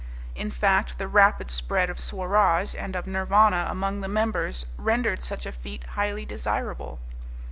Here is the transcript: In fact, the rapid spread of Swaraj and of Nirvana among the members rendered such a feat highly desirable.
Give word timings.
In 0.33 0.49
fact, 0.49 0.97
the 0.97 1.07
rapid 1.07 1.51
spread 1.51 1.87
of 1.91 1.99
Swaraj 1.99 2.73
and 2.73 2.95
of 2.95 3.05
Nirvana 3.05 3.67
among 3.69 4.01
the 4.01 4.07
members 4.07 4.65
rendered 4.75 5.21
such 5.21 5.45
a 5.45 5.51
feat 5.51 5.83
highly 5.93 6.25
desirable. 6.25 6.97